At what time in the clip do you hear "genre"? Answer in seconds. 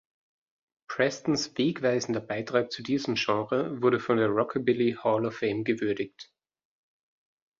3.13-3.83